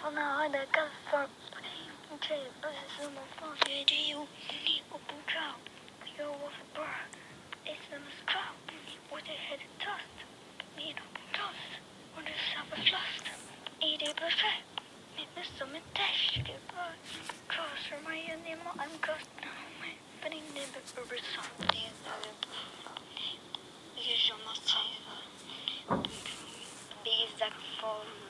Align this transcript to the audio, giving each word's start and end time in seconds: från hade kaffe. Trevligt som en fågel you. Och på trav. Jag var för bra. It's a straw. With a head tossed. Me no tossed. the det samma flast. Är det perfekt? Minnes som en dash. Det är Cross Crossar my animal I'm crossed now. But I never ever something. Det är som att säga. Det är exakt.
från 0.00 0.16
hade 0.16 0.66
kaffe. 0.66 1.28
Trevligt 2.20 2.90
som 2.96 3.16
en 3.22 3.28
fågel 3.38 3.92
you. 3.92 4.26
Och 4.90 5.00
på 5.06 5.14
trav. 5.30 5.58
Jag 6.18 6.26
var 6.26 6.50
för 6.50 6.66
bra. 6.74 6.94
It's 7.64 7.88
a 7.96 8.00
straw. 8.22 8.52
With 9.12 9.30
a 9.30 9.38
head 9.48 9.62
tossed. 9.78 10.18
Me 10.76 10.86
no 10.98 11.06
tossed. 11.38 11.74
the 12.16 12.22
det 12.22 12.36
samma 12.52 12.76
flast. 12.88 13.24
Är 13.80 13.98
det 13.98 14.14
perfekt? 14.14 14.68
Minnes 15.16 15.48
som 15.58 15.74
en 15.74 15.82
dash. 15.94 16.42
Det 16.46 16.52
är 16.52 16.62
Cross 16.72 16.92
Crossar 17.48 18.00
my 18.08 18.18
animal 18.32 18.74
I'm 18.82 18.98
crossed 19.00 19.36
now. 19.40 19.60
But 20.22 20.32
I 20.32 20.40
never 20.54 20.82
ever 21.00 21.20
something. 21.34 21.92
Det 23.94 24.12
är 24.14 24.18
som 24.28 24.40
att 24.52 24.64
säga. 24.74 25.12
Det 27.04 27.10
är 27.10 27.24
exakt. 27.24 28.29